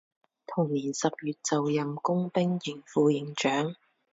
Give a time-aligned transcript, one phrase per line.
[0.47, 3.75] 同年十月就任工兵营副营长。